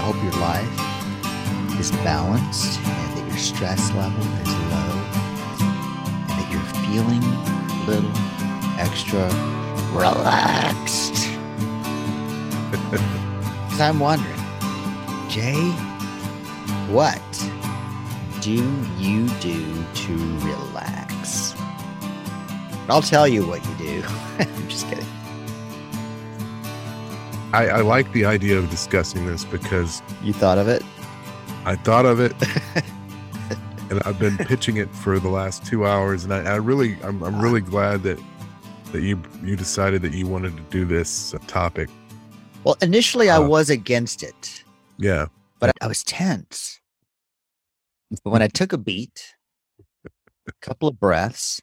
I 0.00 0.02
hope 0.02 0.22
your 0.22 0.32
life 0.40 1.78
is 1.78 1.90
balanced 1.90 2.80
and 2.80 3.18
that 3.18 3.28
your 3.28 3.36
stress 3.36 3.92
level 3.92 4.18
is 4.18 4.48
low 4.72 4.94
and 5.60 6.30
that 6.30 6.48
you're 6.50 6.70
feeling 6.88 7.22
a 7.22 7.84
little 7.86 8.10
extra 8.80 9.26
relaxed. 9.92 11.28
Because 12.90 13.80
I'm 13.80 14.00
wondering, 14.00 14.40
Jay, 15.28 15.70
what 16.88 17.20
do 18.40 18.54
you 18.96 19.28
do 19.40 19.84
to 19.84 20.16
relax? 20.38 21.54
I'll 22.88 23.02
tell 23.02 23.28
you 23.28 23.46
what 23.46 23.62
you 23.66 23.74
do. 23.74 24.04
I'm 24.38 24.68
just 24.68 24.88
kidding. 24.88 25.19
I, 27.52 27.66
I 27.68 27.80
like 27.80 28.10
the 28.12 28.24
idea 28.24 28.56
of 28.58 28.70
discussing 28.70 29.26
this 29.26 29.44
because 29.44 30.02
You 30.22 30.32
thought 30.32 30.58
of 30.58 30.68
it? 30.68 30.82
I 31.64 31.76
thought 31.76 32.06
of 32.06 32.20
it 32.20 32.32
and 33.90 34.00
I've 34.04 34.18
been 34.18 34.36
pitching 34.38 34.76
it 34.76 34.88
for 34.94 35.18
the 35.18 35.28
last 35.28 35.66
two 35.66 35.84
hours, 35.84 36.24
and 36.24 36.32
I, 36.32 36.52
I 36.52 36.56
really, 36.56 36.96
I'm, 37.02 37.22
I'm 37.22 37.40
really 37.40 37.60
glad 37.60 38.02
that 38.04 38.18
that 38.92 39.02
you 39.02 39.20
you 39.44 39.54
decided 39.56 40.02
that 40.02 40.12
you 40.12 40.26
wanted 40.26 40.56
to 40.56 40.62
do 40.64 40.84
this 40.84 41.34
topic. 41.46 41.88
Well, 42.64 42.76
initially 42.82 43.30
I 43.30 43.36
Uh, 43.36 43.48
was 43.48 43.70
against 43.70 44.22
it, 44.22 44.64
Yeah, 44.98 45.26
but 45.58 45.72
I 45.80 45.86
was 45.86 46.02
tense. 46.04 46.80
But 48.24 48.30
when 48.30 48.42
I 48.42 48.48
took 48.48 48.72
a 48.72 48.78
beat, 48.78 49.34
a 50.04 50.52
couple 50.60 50.88
of 50.88 50.98
breaths, 50.98 51.60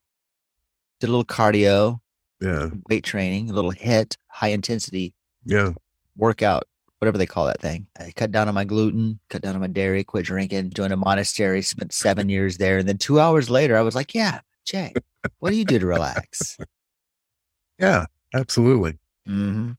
did 0.99 1.07
a 1.07 1.11
little 1.11 1.25
cardio, 1.25 1.99
yeah, 2.41 2.69
weight 2.89 3.03
training, 3.03 3.49
a 3.49 3.53
little 3.53 3.71
hit, 3.71 4.17
high 4.27 4.49
intensity 4.49 5.13
yeah. 5.47 5.71
workout, 6.15 6.65
whatever 6.99 7.17
they 7.17 7.25
call 7.25 7.45
that 7.47 7.61
thing. 7.61 7.87
I 7.99 8.11
cut 8.11 8.31
down 8.31 8.47
on 8.47 8.53
my 8.53 8.63
gluten, 8.63 9.19
cut 9.29 9.41
down 9.41 9.55
on 9.55 9.61
my 9.61 9.67
dairy, 9.67 10.03
quit 10.03 10.25
drinking, 10.25 10.71
joined 10.71 10.93
a 10.93 10.97
monastery, 10.97 11.61
spent 11.61 11.93
seven 11.93 12.29
years 12.35 12.57
there. 12.57 12.77
And 12.77 12.87
then 12.87 12.97
two 12.97 13.19
hours 13.19 13.49
later, 13.49 13.77
I 13.77 13.81
was 13.81 13.95
like, 13.95 14.13
yeah, 14.13 14.41
Jay, 14.65 14.93
what 15.39 15.51
do 15.51 15.55
you 15.55 15.65
do 15.65 15.79
to 15.79 15.85
relax? 15.85 16.57
Yeah, 17.79 18.05
absolutely. 18.33 18.97
Mm-hmm. 19.27 19.73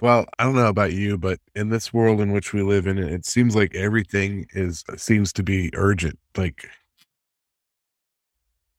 Well, 0.00 0.26
I 0.38 0.44
don't 0.44 0.56
know 0.56 0.66
about 0.66 0.92
you, 0.94 1.18
but 1.18 1.38
in 1.54 1.68
this 1.68 1.92
world 1.92 2.20
in 2.20 2.32
which 2.32 2.52
we 2.52 2.62
live 2.62 2.86
in, 2.86 2.98
it 2.98 3.26
seems 3.26 3.54
like 3.54 3.74
everything 3.74 4.46
is 4.52 4.82
seems 4.96 5.32
to 5.34 5.42
be 5.42 5.70
urgent. 5.74 6.18
Like 6.36 6.68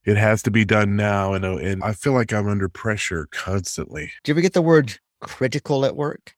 it 0.03 0.17
has 0.17 0.41
to 0.43 0.51
be 0.51 0.65
done 0.65 0.95
now, 0.95 1.33
and 1.33 1.45
uh, 1.45 1.57
and 1.57 1.83
I 1.83 1.93
feel 1.93 2.13
like 2.13 2.33
I'm 2.33 2.47
under 2.47 2.67
pressure 2.67 3.27
constantly. 3.31 4.11
Do 4.23 4.31
you 4.31 4.33
ever 4.33 4.41
get 4.41 4.53
the 4.53 4.61
word 4.61 4.99
critical 5.21 5.85
at 5.85 5.95
work? 5.95 6.35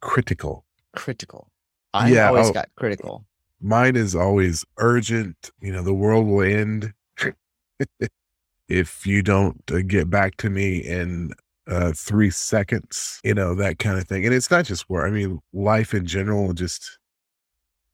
Critical. 0.00 0.64
Critical. 0.96 1.50
I 1.92 2.10
Yeah, 2.10 2.28
always 2.28 2.48
oh. 2.48 2.52
got 2.52 2.68
critical. 2.76 3.24
Mine 3.60 3.96
is 3.96 4.14
always 4.14 4.64
urgent. 4.78 5.50
You 5.60 5.72
know, 5.72 5.82
the 5.82 5.94
world 5.94 6.26
will 6.26 6.42
end 6.42 6.92
if 8.68 9.06
you 9.06 9.22
don't 9.22 9.62
uh, 9.70 9.80
get 9.86 10.10
back 10.10 10.36
to 10.38 10.50
me 10.50 10.78
in 10.78 11.32
uh, 11.66 11.92
three 11.94 12.30
seconds. 12.30 13.20
You 13.24 13.34
know 13.34 13.54
that 13.54 13.78
kind 13.78 13.98
of 13.98 14.06
thing. 14.06 14.24
And 14.24 14.34
it's 14.34 14.50
not 14.50 14.64
just 14.64 14.90
work. 14.90 15.06
I 15.06 15.10
mean, 15.10 15.40
life 15.52 15.94
in 15.94 16.06
general. 16.06 16.52
Just, 16.52 16.98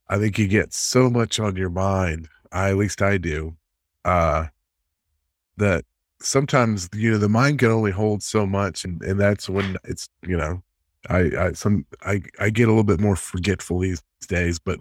I 0.09 0.19
think 0.19 0.39
you 0.39 0.49
get 0.49 0.73
so 0.73 1.11
much 1.11 1.39
on 1.39 1.57
your 1.57 1.71
mind. 1.71 2.29
I 2.51 2.71
at 2.71 2.77
least 2.77 3.03
I 3.03 3.19
do. 3.19 3.57
Uh, 4.05 4.47
that 5.59 5.85
sometimes 6.23 6.89
you 6.95 7.13
know 7.13 7.19
the 7.19 7.29
mind 7.29 7.59
can 7.59 7.71
only 7.71 7.91
hold 7.91 8.23
so 8.23 8.47
much, 8.47 8.85
and 8.85 9.03
and 9.03 9.19
that's 9.19 9.49
when 9.49 9.77
it's 9.85 10.09
you 10.27 10.37
know. 10.37 10.63
I, 11.09 11.31
I 11.39 11.53
some 11.53 11.87
I 12.03 12.21
I 12.39 12.51
get 12.51 12.65
a 12.65 12.73
little 12.73 12.85
bit 12.85 13.01
more 13.01 13.17
forgetful 13.17 13.79
these 13.79 14.03
days, 14.29 14.59
but 14.59 14.81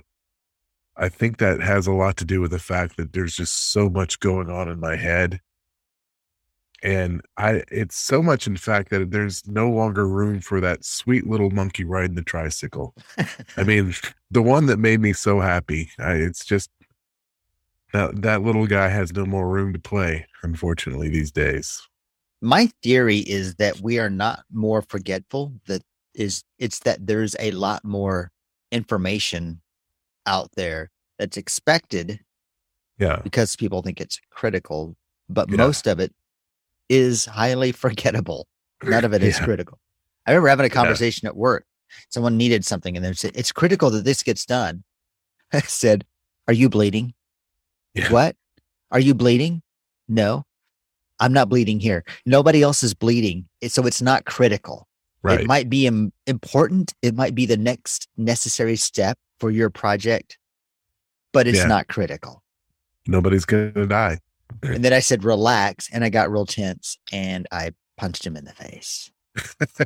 I 0.97 1.07
think 1.07 1.37
that 1.37 1.61
has 1.61 1.87
a 1.87 1.93
lot 1.93 2.17
to 2.17 2.25
do 2.25 2.41
with 2.41 2.51
the 2.51 2.59
fact 2.59 2.97
that 2.97 3.13
there's 3.13 3.35
just 3.35 3.71
so 3.71 3.89
much 3.89 4.19
going 4.19 4.49
on 4.49 4.67
in 4.67 4.81
my 4.81 4.97
head. 4.97 5.39
And 6.83 7.21
I 7.37 7.63
it's 7.69 7.97
so 7.97 8.21
much 8.21 8.47
in 8.47 8.57
fact 8.57 8.89
that 8.89 9.11
there's 9.11 9.47
no 9.47 9.69
longer 9.69 10.07
room 10.07 10.41
for 10.41 10.59
that 10.61 10.83
sweet 10.85 11.25
little 11.27 11.49
monkey 11.51 11.85
riding 11.85 12.15
the 12.15 12.21
tricycle. 12.21 12.95
I 13.57 13.63
mean, 13.65 13.93
the 14.29 14.41
one 14.41 14.65
that 14.67 14.77
made 14.77 14.99
me 14.99 15.13
so 15.13 15.39
happy. 15.39 15.89
I, 15.99 16.13
it's 16.13 16.45
just 16.45 16.69
that 17.93 18.21
that 18.21 18.41
little 18.43 18.67
guy 18.67 18.87
has 18.89 19.13
no 19.13 19.25
more 19.25 19.47
room 19.47 19.73
to 19.73 19.79
play, 19.79 20.27
unfortunately, 20.43 21.09
these 21.09 21.31
days. 21.31 21.81
My 22.41 22.69
theory 22.83 23.17
is 23.19 23.55
that 23.55 23.81
we 23.81 23.99
are 23.99 24.09
not 24.09 24.43
more 24.51 24.81
forgetful. 24.81 25.53
That 25.67 25.81
is, 26.13 26.43
it's 26.57 26.79
that 26.79 27.05
there's 27.05 27.35
a 27.39 27.51
lot 27.51 27.83
more 27.83 28.31
information 28.71 29.61
out 30.25 30.49
there 30.55 30.91
that's 31.17 31.37
expected 31.37 32.19
Yeah. 32.97 33.19
because 33.23 33.55
people 33.55 33.81
think 33.81 33.99
it's 33.99 34.19
critical, 34.29 34.95
but 35.27 35.49
Yeah. 35.49 35.57
most 35.57 35.87
of 35.87 35.99
it 35.99 36.13
is 36.87 37.25
highly 37.25 37.71
forgettable. 37.85 38.47
None 38.83 39.03
of 39.03 39.13
it 39.13 39.23
is 39.23 39.37
Yeah. 39.37 39.43
critical. 39.45 39.79
I 40.25 40.31
remember 40.31 40.49
having 40.49 40.65
a 40.65 40.69
conversation 40.69 41.27
at 41.27 41.35
work. 41.35 41.65
Someone 42.09 42.37
needed 42.37 42.63
something 42.63 42.95
and 42.95 43.03
they 43.03 43.13
said, 43.13 43.31
It's 43.35 43.51
critical 43.51 43.89
that 43.89 44.05
this 44.05 44.21
gets 44.23 44.45
done. 44.45 44.83
I 45.51 45.61
said, 45.61 46.05
Are 46.47 46.53
you 46.53 46.69
bleeding? 46.69 47.13
Yeah. 47.93 48.11
What? 48.11 48.35
Are 48.91 48.99
you 48.99 49.13
bleeding? 49.13 49.61
No, 50.07 50.45
I'm 51.19 51.33
not 51.33 51.49
bleeding 51.49 51.79
here. 51.79 52.03
Nobody 52.25 52.61
else 52.63 52.81
is 52.83 52.93
bleeding. 52.93 53.47
So 53.67 53.85
it's 53.85 54.01
not 54.01 54.25
critical. 54.25 54.87
Right. 55.21 55.41
It 55.41 55.47
might 55.47 55.69
be 55.69 55.85
Im- 55.85 56.13
important. 56.27 56.93
It 57.01 57.13
might 57.15 57.35
be 57.35 57.45
the 57.45 57.57
next 57.57 58.07
necessary 58.17 58.75
step 58.77 59.17
for 59.39 59.51
your 59.51 59.69
project, 59.69 60.37
but 61.33 61.47
it's 61.47 61.57
Yeah. 61.59 61.67
not 61.67 61.87
critical. 61.87 62.41
Nobody's 63.07 63.45
gonna 63.45 63.85
die. 63.85 64.19
And 64.63 64.83
then 64.83 64.93
I 64.93 64.99
said, 64.99 65.23
relax. 65.23 65.89
And 65.91 66.03
I 66.03 66.09
got 66.09 66.31
real 66.31 66.45
tense 66.45 66.97
and 67.11 67.47
I 67.51 67.71
punched 67.97 68.25
him 68.25 68.35
in 68.37 68.45
the 68.45 68.53
face. 68.53 69.11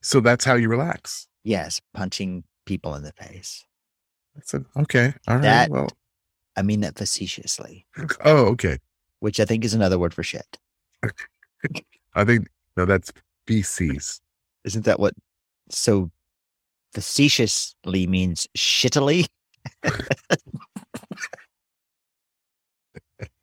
So 0.00 0.20
that's 0.20 0.44
how 0.44 0.54
you 0.54 0.68
relax. 0.68 1.26
Yes, 1.42 1.80
punching 1.92 2.44
people 2.66 2.94
in 2.94 3.02
the 3.02 3.12
face. 3.12 3.64
I 4.36 4.40
said, 4.44 4.64
okay, 4.76 5.12
all 5.26 5.34
right. 5.36 5.42
That- 5.42 5.70
well, 5.70 5.88
I 6.56 6.62
mean 6.62 6.80
that 6.80 6.98
facetiously, 6.98 7.86
oh, 8.24 8.46
okay. 8.46 8.78
which 9.20 9.40
I 9.40 9.44
think 9.44 9.64
is 9.64 9.74
another 9.74 9.98
word 9.98 10.14
for 10.14 10.22
shit. 10.22 10.58
I 12.14 12.24
think 12.24 12.48
no, 12.76 12.84
that's 12.84 13.12
feces. 13.46 14.20
Isn't 14.64 14.84
that 14.84 15.00
what 15.00 15.14
so 15.70 16.10
facetiously 16.92 18.06
means 18.06 18.46
shittily? 18.56 19.26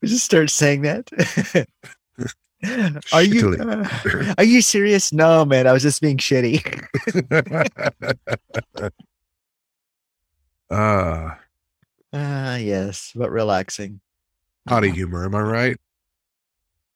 we 0.00 0.08
just 0.08 0.24
start 0.24 0.50
saying 0.50 0.82
that. 0.82 1.10
Are 3.12 3.22
you 3.22 3.56
uh, 3.60 4.34
are 4.38 4.44
you 4.44 4.62
serious? 4.62 5.12
No, 5.12 5.44
man. 5.44 5.66
I 5.66 5.72
was 5.72 5.82
just 5.82 6.00
being 6.00 6.16
shitty. 6.18 6.62
Ah, 10.70 11.38
Ah, 12.14 12.56
yes, 12.56 13.12
but 13.14 13.30
relaxing. 13.30 14.00
potty 14.66 14.90
humor. 14.90 15.24
Am 15.24 15.34
I 15.34 15.40
right? 15.40 15.76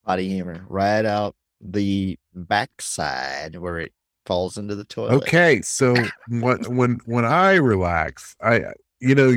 Body 0.05 0.29
humor 0.29 0.65
right 0.69 1.05
out 1.05 1.35
the 1.61 2.19
backside 2.35 3.57
where 3.57 3.79
it 3.81 3.93
falls 4.25 4.57
into 4.57 4.75
the 4.75 4.85
toilet. 4.85 5.15
Okay, 5.15 5.61
so 5.63 5.95
when 6.29 6.59
when 6.75 7.01
when 7.07 7.25
I 7.25 7.55
relax, 7.55 8.37
I 8.43 8.63
you 9.01 9.15
know 9.15 9.35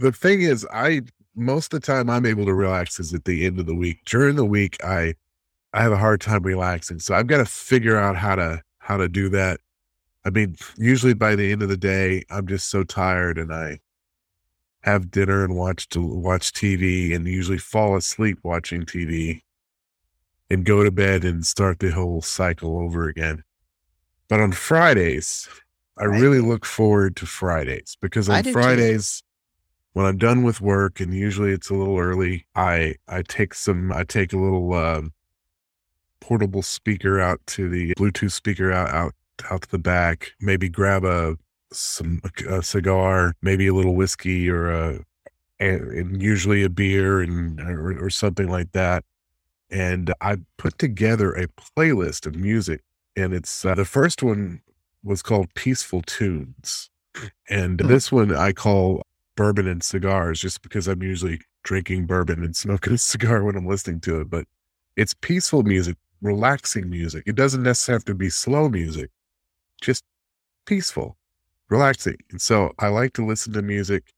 the 0.00 0.12
thing 0.12 0.42
is 0.42 0.66
I 0.72 1.02
most 1.34 1.74
of 1.74 1.80
the 1.80 1.86
time 1.86 2.08
I'm 2.08 2.26
able 2.26 2.44
to 2.46 2.54
relax 2.54 3.00
is 3.00 3.12
at 3.12 3.24
the 3.24 3.44
end 3.44 3.58
of 3.58 3.66
the 3.66 3.74
week. 3.74 3.98
During 4.06 4.36
the 4.36 4.44
week 4.46 4.76
I 4.84 5.14
I 5.72 5.82
have 5.82 5.92
a 5.92 5.96
hard 5.96 6.20
time 6.20 6.42
relaxing. 6.42 6.98
So 6.98 7.14
I've 7.14 7.26
got 7.26 7.38
to 7.38 7.44
figure 7.46 7.96
out 7.96 8.16
how 8.16 8.36
to 8.36 8.62
how 8.78 8.96
to 8.96 9.08
do 9.08 9.28
that. 9.30 9.60
I 10.24 10.30
mean, 10.30 10.56
usually 10.76 11.14
by 11.14 11.34
the 11.36 11.52
end 11.52 11.62
of 11.62 11.68
the 11.68 11.76
day, 11.76 12.24
I'm 12.30 12.46
just 12.46 12.68
so 12.70 12.84
tired 12.84 13.38
and 13.38 13.52
I 13.52 13.80
have 14.82 15.10
dinner 15.10 15.44
and 15.44 15.56
watch 15.56 15.88
to 15.90 16.00
watch 16.00 16.52
TV 16.52 17.14
and 17.14 17.26
usually 17.26 17.58
fall 17.58 17.96
asleep 17.96 18.38
watching 18.42 18.82
TV 18.84 19.42
and 20.50 20.64
go 20.64 20.84
to 20.84 20.90
bed 20.90 21.24
and 21.24 21.46
start 21.46 21.78
the 21.78 21.90
whole 21.90 22.20
cycle 22.20 22.78
over 22.78 23.08
again. 23.08 23.42
But 24.28 24.40
on 24.40 24.52
Fridays, 24.52 25.48
I 25.98 26.04
Right. 26.04 26.20
really 26.20 26.40
look 26.40 26.64
forward 26.64 27.16
to 27.16 27.26
Fridays 27.26 27.96
because 28.00 28.28
on 28.28 28.42
too. 28.42 28.52
Fridays, 28.52 29.22
when 29.92 30.06
I'm 30.06 30.18
done 30.18 30.42
with 30.42 30.60
work 30.60 31.00
and 31.00 31.14
usually 31.14 31.52
it's 31.52 31.70
a 31.70 31.74
little 31.74 31.98
early, 31.98 32.46
I 32.54 32.96
I 33.08 33.22
take 33.22 33.54
some 33.54 33.92
I 33.92 34.04
take 34.04 34.32
a 34.32 34.38
little 34.38 34.72
um, 34.74 35.12
portable 36.22 36.62
speaker 36.62 37.20
out 37.20 37.40
to 37.48 37.68
the 37.68 37.94
Bluetooth 37.98 38.32
speaker 38.32 38.72
out 38.72 38.90
out 38.90 39.14
out 39.50 39.62
to 39.62 39.70
the 39.70 39.78
back. 39.78 40.32
Maybe 40.40 40.68
grab 40.68 41.04
a 41.04 41.36
some 41.72 42.20
a 42.48 42.62
cigar, 42.62 43.34
maybe 43.42 43.66
a 43.66 43.74
little 43.74 43.94
whiskey 43.96 44.48
or 44.48 44.70
a 44.70 45.00
and, 45.60 45.80
and 45.92 46.22
usually 46.22 46.62
a 46.62 46.70
beer 46.70 47.20
and 47.20 47.60
or, 47.60 48.06
or 48.06 48.10
something 48.10 48.48
like 48.48 48.72
that. 48.72 49.04
And 49.70 50.12
I 50.20 50.36
put 50.58 50.78
together 50.78 51.32
a 51.32 51.48
playlist 51.48 52.26
of 52.26 52.36
music 52.36 52.82
and 53.16 53.34
it's 53.34 53.64
uh, 53.64 53.74
the 53.74 53.84
first 53.84 54.22
one 54.22 54.62
was 55.04 55.22
called 55.22 55.52
Peaceful 55.54 56.02
Tunes, 56.02 56.90
and 57.50 57.80
Hmm. 57.80 57.88
this 57.88 58.12
one 58.12 58.34
I 58.34 58.52
call 58.52 59.02
Bourbon 59.36 59.66
and 59.68 59.82
Cigars, 59.82 60.40
just 60.40 60.62
because 60.62 60.88
I'm 60.88 61.02
usually 61.02 61.40
drinking 61.64 62.06
bourbon 62.06 62.44
and 62.44 62.56
smoking 62.56 62.92
a 62.94 62.98
cigar 62.98 63.44
when 63.44 63.56
I'm 63.56 63.66
listening 63.66 64.00
to 64.02 64.20
it. 64.20 64.30
But 64.30 64.46
it's 64.96 65.14
peaceful 65.14 65.62
music, 65.62 65.96
relaxing 66.22 66.88
music. 66.88 67.24
It 67.26 67.34
doesn't 67.34 67.62
necessarily 67.62 67.98
have 67.98 68.04
to 68.06 68.14
be 68.14 68.30
slow 68.30 68.68
music, 68.68 69.10
just 69.80 70.04
peaceful, 70.64 71.16
relaxing. 71.68 72.16
And 72.30 72.40
so 72.40 72.72
I 72.78 72.88
like 72.88 73.12
to 73.14 73.26
listen 73.26 73.52
to 73.54 73.62
music 73.62 74.12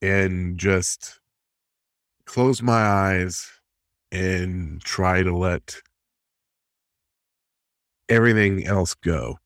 and 0.00 0.58
just 0.58 1.20
close 2.24 2.62
my 2.62 2.82
eyes 2.82 3.50
and 4.12 4.80
try 4.82 5.22
to 5.22 5.36
let 5.36 5.76
everything 8.08 8.66
else 8.66 8.94
go 8.94 9.38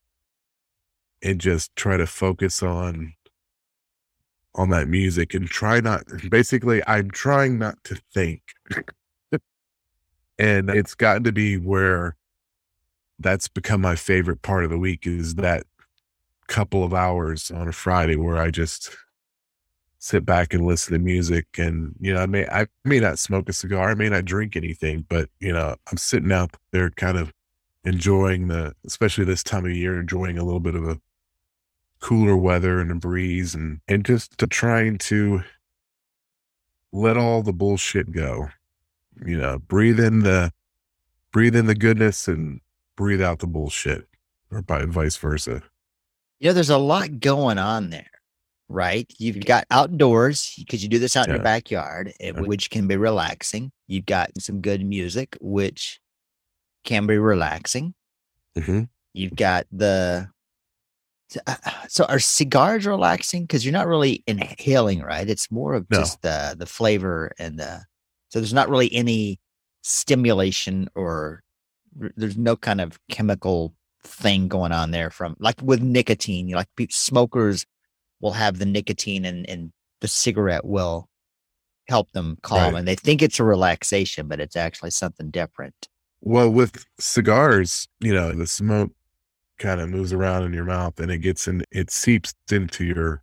and 1.23 1.41
just 1.41 1.75
try 1.75 1.97
to 1.97 2.07
focus 2.07 2.63
on 2.63 3.15
on 4.55 4.69
that 4.69 4.87
music 4.87 5.33
and 5.33 5.49
try 5.49 5.81
not 5.81 6.03
basically 6.29 6.83
I'm 6.87 7.11
trying 7.11 7.59
not 7.59 7.83
to 7.85 8.01
think. 8.13 8.43
and 10.43 10.71
it's 10.71 10.97
gotten 10.97 11.23
to 11.23 11.31
be 11.31 11.57
where 11.57 12.17
that's 13.21 13.47
become 13.47 13.81
my 13.81 13.95
favorite 13.95 14.43
part 14.43 14.65
of 14.65 14.71
the 14.71 14.79
week 14.79 15.07
is 15.07 15.37
that 15.37 15.63
couple 16.49 16.83
of 16.83 16.93
hours 16.93 17.53
on 17.53 17.69
a 17.69 17.73
Friday 17.73 18.17
where 18.17 18.37
I 18.37 18.51
just 18.51 18.91
sit 20.01 20.27
back 20.27 20.53
and 20.53 20.67
listen 20.67 20.93
to 20.93 20.99
music 20.99 21.47
and 21.57 21.95
you 22.01 22.13
know 22.13 22.21
I 22.21 22.27
may 22.27 22.45
I 22.49 22.67
may 22.85 22.99
not 22.99 23.21
smoke 23.21 23.49
a 23.49 23.53
cigar, 23.53 23.91
I 23.91 23.95
may 23.95 24.09
not 24.09 24.25
drink 24.25 24.57
anything, 24.57 25.07
but 25.09 25.31
you 25.39 25.53
know, 25.53 25.77
I'm 25.91 25.97
sitting 25.97 26.33
out 26.33 26.57
there 26.73 26.91
kind 26.91 27.17
of 27.17 27.33
enjoying 27.85 28.49
the 28.49 28.75
especially 28.85 29.25
this 29.25 29.45
time 29.45 29.65
of 29.65 29.71
year, 29.71 30.01
enjoying 30.01 30.39
a 30.39 30.45
little 30.45 30.61
bit 30.61 30.75
of 30.75 30.89
a 30.89 31.01
cooler 32.01 32.37
weather 32.37 32.81
and 32.81 32.91
a 32.91 32.97
breeze 32.97 33.55
and 33.55 33.81
and 33.87 34.05
just 34.05 34.37
to 34.39 34.49
trying 34.49 34.99
to 34.99 35.43
let 36.91 37.17
all 37.17 37.45
the 37.45 37.53
bullshit 37.53 38.11
go. 38.11 38.49
You 39.25 39.37
know, 39.37 39.59
breathe 39.59 40.01
in 40.01 40.21
the 40.21 40.53
breathe 41.33 41.57
in 41.57 41.67
the 41.67 41.75
goodness 41.75 42.29
and 42.29 42.61
breathe 42.97 43.23
out 43.23 43.39
the 43.39 43.47
bullshit 43.47 44.07
or 44.51 44.63
by 44.63 44.85
vice 44.85 45.17
versa. 45.17 45.63
You 46.41 46.49
know, 46.49 46.53
there's 46.55 46.71
a 46.71 46.79
lot 46.79 47.21
going 47.21 47.59
on 47.59 47.91
there, 47.91 48.11
right? 48.69 49.07
You've 49.19 49.45
got 49.45 49.65
outdoors 49.71 50.55
because 50.59 50.83
you 50.83 50.89
do 50.89 50.99
this 50.99 51.17
out 51.17 51.27
in 51.27 51.31
Yeah. 51.31 51.37
your 51.37 51.45
backyard, 51.45 52.13
eh, 52.21 52.33
Yeah. 52.35 52.41
which 52.41 52.69
can 52.71 52.87
be 52.89 52.97
relaxing. 52.97 53.71
You've 53.87 54.07
got 54.07 54.31
some 54.39 54.61
good 54.61 54.85
music, 54.85 55.37
which 55.41 56.01
can 56.85 57.07
be 57.07 57.17
relaxing. 57.19 57.95
Mm-hmm. 58.59 58.83
You've 59.15 59.37
got 59.37 59.67
the. 59.71 60.31
so, 61.31 61.41
uh, 61.47 61.55
So 61.89 62.05
are 62.07 62.19
cigars 62.19 62.87
relaxing? 62.87 63.45
Because 63.45 63.65
you're 63.65 63.73
not 63.73 63.87
really 63.87 64.23
inhaling, 64.27 65.01
right? 65.01 65.29
It's 65.29 65.51
more 65.51 65.75
of 65.75 65.87
No. 65.91 65.99
just 66.01 66.23
the 66.23 66.55
the 66.59 66.67
flavor 66.67 67.33
and 67.39 67.59
the. 67.59 67.85
So 68.33 68.41
there's 68.41 68.55
not 68.55 68.71
really 68.71 68.91
any 68.95 69.39
stimulation 69.83 70.89
or 70.95 71.43
there's 72.17 72.39
no 72.39 72.57
kind 72.57 72.81
of 72.81 72.99
chemical 73.11 73.75
thing 74.05 74.49
going 74.49 74.73
on 74.73 74.91
there 74.91 75.11
from 75.11 75.37
like 75.39 75.61
with 75.61 75.83
nicotine. 75.83 76.49
Like 76.49 76.69
smokers 76.89 77.67
will 78.23 78.33
have 78.33 78.59
the 78.59 78.65
nicotine 78.65 79.27
and 79.27 79.47
and 79.51 79.71
the 80.01 80.09
cigarette 80.09 80.65
will 80.65 81.11
help 81.89 82.11
them 82.13 82.39
calm, 82.43 82.73
Right. 82.73 82.79
and 82.79 82.89
they 82.89 82.95
think 82.95 83.21
it's 83.21 83.39
a 83.39 83.45
relaxation, 83.45 84.29
but 84.29 84.41
it's 84.41 84.57
actually 84.57 84.93
something 84.93 85.31
different. 85.31 85.89
Well, 86.23 86.49
with 86.49 86.87
cigars, 86.99 87.87
you 88.01 88.15
know, 88.15 88.33
the 88.33 88.47
smoke 88.47 88.93
kind 89.59 89.79
of 89.79 89.91
moves 89.91 90.13
around 90.15 90.45
in 90.45 90.55
your 90.55 90.65
mouth 90.65 90.99
and 90.99 91.11
it 91.11 91.19
gets 91.19 91.47
in, 91.47 91.65
it 91.71 91.91
seeps 91.91 92.33
into 92.51 92.85
your, 92.85 93.23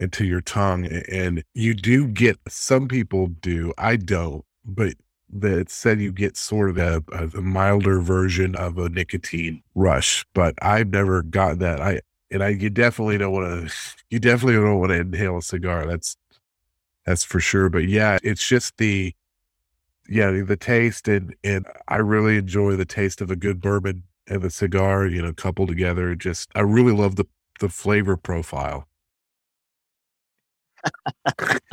into 0.00 0.24
your 0.24 0.40
tongue. 0.40 0.86
And 1.10 1.44
you 1.54 1.74
do 1.74 2.06
get, 2.06 2.38
some 2.48 2.88
people 2.88 3.28
do, 3.28 3.72
I 3.78 3.96
don't, 3.96 4.44
but 4.64 4.94
that 5.30 5.70
said 5.70 6.00
you 6.00 6.12
get 6.12 6.36
sort 6.36 6.70
of 6.70 6.78
a, 6.78 7.02
a 7.12 7.40
milder 7.40 8.00
version 8.00 8.54
of 8.56 8.78
a 8.78 8.88
nicotine 8.88 9.62
rush, 9.74 10.24
but 10.34 10.54
I've 10.62 10.88
never 10.88 11.22
got 11.22 11.58
that. 11.58 11.80
I, 11.80 12.00
and 12.30 12.42
I, 12.42 12.48
you 12.48 12.70
definitely 12.70 13.18
don't 13.18 13.32
want 13.32 13.68
to, 13.68 13.74
you 14.10 14.18
definitely 14.18 14.54
don't 14.54 14.78
want 14.78 14.90
to 14.90 15.00
inhale 15.00 15.38
a 15.38 15.42
cigar. 15.42 15.86
That's, 15.86 16.16
that's 17.04 17.24
for 17.24 17.40
sure. 17.40 17.68
But 17.68 17.88
yeah, 17.88 18.18
it's 18.22 18.46
just 18.46 18.76
the, 18.78 19.14
yeah, 20.08 20.30
the 20.30 20.56
taste 20.56 21.06
and 21.06 21.34
and 21.44 21.66
I 21.86 21.96
really 21.96 22.38
enjoy 22.38 22.76
the 22.76 22.86
taste 22.86 23.20
of 23.20 23.30
a 23.30 23.36
good 23.36 23.60
bourbon 23.60 24.04
and 24.26 24.42
a 24.42 24.50
cigar, 24.50 25.06
you 25.06 25.20
know, 25.20 25.32
coupled 25.32 25.68
together. 25.68 26.14
Just 26.14 26.48
I 26.54 26.60
really 26.60 26.92
love 26.92 27.16
the 27.16 27.26
the 27.60 27.68
flavor 27.68 28.16
profile. 28.16 28.86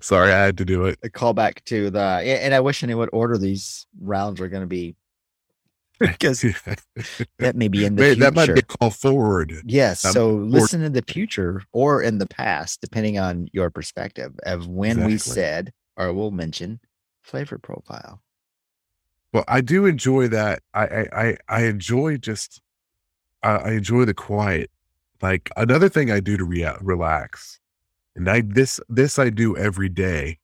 Sorry, 0.00 0.32
I 0.32 0.44
had 0.44 0.58
to 0.58 0.64
do 0.64 0.86
it. 0.86 0.98
A 1.02 1.08
callback 1.08 1.62
to 1.64 1.90
the, 1.90 2.00
and 2.00 2.54
I 2.54 2.60
wish 2.60 2.82
I 2.82 2.86
knew 2.86 2.98
what 2.98 3.10
order 3.12 3.38
these 3.38 3.86
rounds 4.00 4.40
are 4.40 4.48
going 4.48 4.62
to 4.62 4.66
be 4.66 4.96
because 6.00 6.40
that 7.38 7.54
may 7.56 7.68
be 7.68 7.84
in 7.84 7.94
the 7.94 8.02
May- 8.02 8.08
future. 8.14 8.20
that 8.30 8.34
might 8.34 8.54
be 8.54 8.62
called 8.62 8.96
forward. 8.96 9.52
Yes. 9.64 10.04
Um, 10.04 10.12
so 10.12 10.30
listen 10.30 10.82
in 10.82 10.92
the 10.94 11.02
future 11.02 11.62
or 11.72 12.02
in 12.02 12.18
the 12.18 12.26
past, 12.26 12.80
depending 12.80 13.18
on 13.18 13.48
your 13.52 13.70
perspective 13.70 14.32
of 14.44 14.66
when 14.66 15.04
we 15.04 15.18
said 15.18 15.72
or 15.96 16.12
we'll 16.12 16.30
mention 16.30 16.80
flavor 17.22 17.58
profile. 17.58 18.22
Well, 19.32 19.44
I 19.46 19.60
do 19.60 19.86
enjoy 19.86 20.28
that. 20.28 20.60
I 20.74 20.86
I 20.86 21.06
I, 21.12 21.36
I 21.48 21.62
enjoy 21.64 22.16
just 22.16 22.60
I, 23.42 23.50
I 23.56 23.70
enjoy 23.72 24.06
the 24.06 24.14
quiet. 24.14 24.70
Like 25.22 25.50
another 25.56 25.88
thing 25.88 26.10
I 26.10 26.20
do 26.20 26.36
to 26.36 26.44
rea- 26.44 26.78
relax, 26.80 27.60
and 28.16 28.28
I 28.28 28.40
this 28.40 28.80
this 28.88 29.18
I 29.18 29.30
do 29.30 29.56
every 29.56 29.88
day, 29.88 30.38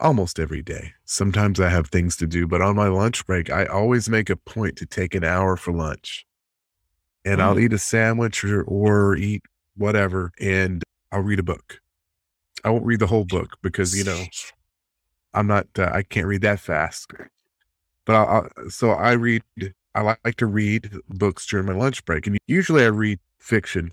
almost 0.00 0.38
every 0.38 0.62
day. 0.62 0.92
Sometimes 1.04 1.60
I 1.60 1.68
have 1.68 1.88
things 1.88 2.16
to 2.16 2.26
do, 2.26 2.46
but 2.46 2.62
on 2.62 2.76
my 2.76 2.88
lunch 2.88 3.26
break, 3.26 3.50
I 3.50 3.66
always 3.66 4.08
make 4.08 4.30
a 4.30 4.36
point 4.36 4.76
to 4.76 4.86
take 4.86 5.14
an 5.14 5.24
hour 5.24 5.56
for 5.56 5.72
lunch, 5.72 6.26
and 7.24 7.42
I'll 7.42 7.58
eat 7.58 7.72
a 7.74 7.78
sandwich 7.78 8.42
or 8.44 8.62
or 8.62 9.16
eat 9.16 9.42
whatever, 9.76 10.32
and 10.40 10.82
I'll 11.12 11.20
read 11.20 11.38
a 11.38 11.44
book. 11.44 11.80
I 12.64 12.70
won't 12.70 12.86
read 12.86 13.00
the 13.00 13.06
whole 13.06 13.26
book 13.26 13.58
because 13.62 13.96
you 13.96 14.04
know 14.04 14.24
I'm 15.34 15.46
not 15.46 15.66
uh, 15.78 15.90
I 15.92 16.02
can't 16.02 16.26
read 16.26 16.42
that 16.42 16.60
fast. 16.60 17.12
But 18.06 18.14
I, 18.14 18.22
I 18.22 18.68
so 18.68 18.90
I 18.90 19.12
read 19.12 19.42
I 19.94 20.00
like, 20.00 20.18
like 20.24 20.36
to 20.36 20.46
read 20.46 20.90
books 21.08 21.46
during 21.46 21.66
my 21.66 21.74
lunch 21.74 22.04
break 22.04 22.26
and 22.26 22.38
usually 22.46 22.82
I 22.82 22.88
read 22.88 23.20
fiction, 23.44 23.92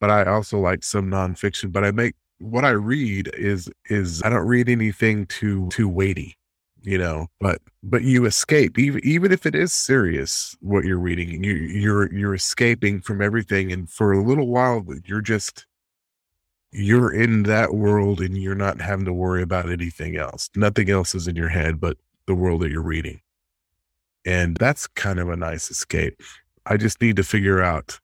but 0.00 0.10
I 0.10 0.24
also 0.24 0.58
like 0.58 0.82
some 0.82 1.10
nonfiction. 1.10 1.70
But 1.70 1.84
I 1.84 1.90
make 1.90 2.14
what 2.38 2.64
I 2.64 2.70
read 2.70 3.30
is 3.34 3.70
is 3.86 4.22
I 4.22 4.30
don't 4.30 4.46
read 4.46 4.68
anything 4.68 5.26
too 5.26 5.68
too 5.70 5.88
weighty, 5.88 6.36
you 6.82 6.98
know. 6.98 7.28
But 7.40 7.60
but 7.82 8.02
you 8.02 8.24
escape 8.24 8.78
even 8.78 9.00
even 9.04 9.30
if 9.30 9.46
it 9.46 9.54
is 9.54 9.72
serious 9.72 10.56
what 10.60 10.84
you're 10.84 10.98
reading. 10.98 11.44
You 11.44 11.54
you're 11.54 12.12
you're 12.12 12.34
escaping 12.34 13.00
from 13.00 13.22
everything, 13.22 13.72
and 13.72 13.88
for 13.88 14.12
a 14.12 14.22
little 14.22 14.48
while 14.48 14.84
you're 15.04 15.20
just 15.20 15.66
you're 16.72 17.12
in 17.12 17.42
that 17.42 17.74
world 17.74 18.20
and 18.22 18.36
you're 18.36 18.54
not 18.54 18.80
having 18.80 19.04
to 19.04 19.12
worry 19.12 19.42
about 19.42 19.70
anything 19.70 20.16
else. 20.16 20.48
Nothing 20.56 20.88
else 20.88 21.14
is 21.14 21.28
in 21.28 21.36
your 21.36 21.50
head 21.50 21.78
but 21.78 21.98
the 22.26 22.34
world 22.34 22.62
that 22.62 22.70
you're 22.70 22.80
reading. 22.80 23.20
And 24.24 24.56
that's 24.56 24.86
kind 24.86 25.18
of 25.18 25.28
a 25.28 25.36
nice 25.36 25.70
escape. 25.70 26.22
I 26.64 26.78
just 26.78 27.02
need 27.02 27.16
to 27.16 27.24
figure 27.24 27.60
out 27.60 28.00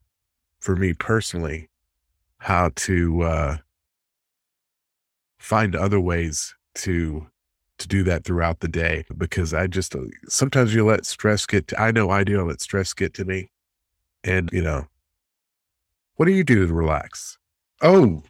for 0.61 0.77
me 0.77 0.93
personally 0.93 1.69
how 2.39 2.71
to 2.77 3.23
uh 3.23 3.57
find 5.39 5.75
other 5.75 6.01
ways 6.01 6.55
to 6.75 7.27
to 7.79 7.89
do 7.89 8.03
that 8.03 8.25
throughout 8.25 8.61
the 8.61 8.69
day 8.69 9.05
because 9.17 9.55
I 9.55 9.67
just 9.69 9.95
uh, 9.95 10.01
sometimes 10.29 10.75
you 10.75 10.85
let 10.85 11.07
stress 11.07 11.47
get 11.47 11.69
to, 11.69 11.81
I 11.81 11.93
know 11.93 12.11
I 12.11 12.25
do 12.25 12.41
I 12.41 12.43
let 12.43 12.61
stress 12.61 12.93
get 12.93 13.15
to 13.15 13.25
me. 13.25 13.51
And 14.25 14.51
you 14.53 14.63
know, 14.63 14.87
what 16.17 16.27
do 16.27 16.33
you 16.33 16.43
do 16.45 16.67
to 16.67 16.75
relax? 16.75 17.39
Oh, 17.83 18.23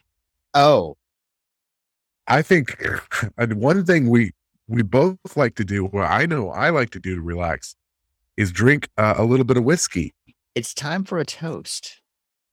Oh, 0.54 0.96
I 2.26 2.42
think 2.42 2.82
and 3.38 3.54
one 3.54 3.84
thing 3.84 4.08
we 4.08 4.32
we 4.66 4.82
both 4.82 5.18
like 5.34 5.54
to 5.56 5.64
do, 5.64 5.86
well, 5.86 6.06
I 6.06 6.26
know 6.26 6.50
I 6.50 6.70
like 6.70 6.90
to 6.90 7.00
do 7.00 7.14
to 7.14 7.22
relax, 7.22 7.74
is 8.36 8.52
drink 8.52 8.88
uh, 8.98 9.14
a 9.16 9.24
little 9.24 9.44
bit 9.44 9.56
of 9.56 9.64
whiskey. 9.64 10.14
it's 10.54 10.74
time 10.74 11.04
for 11.04 11.18
a 11.18 11.24
toast. 11.24 12.02